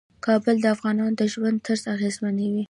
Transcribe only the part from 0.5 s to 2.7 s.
د افغانانو د ژوند طرز اغېزمنوي.